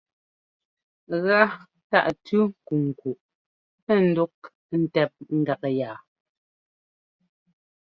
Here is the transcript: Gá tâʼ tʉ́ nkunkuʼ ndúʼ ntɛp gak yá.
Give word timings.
Gá 1.25 1.39
tâʼ 1.89 2.07
tʉ́ 2.25 2.41
nkunkuʼ 2.49 3.19
ndúʼ 4.09 4.35
ntɛp 4.81 5.11
gak 5.47 5.61
yá. 5.79 5.91